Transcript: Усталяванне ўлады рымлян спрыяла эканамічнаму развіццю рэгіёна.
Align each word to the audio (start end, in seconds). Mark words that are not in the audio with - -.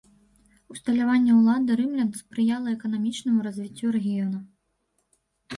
Усталяванне 0.75 1.31
ўлады 1.41 1.75
рымлян 1.81 2.09
спрыяла 2.21 2.67
эканамічнаму 2.77 3.47
развіццю 3.49 3.87
рэгіёна. 3.97 4.39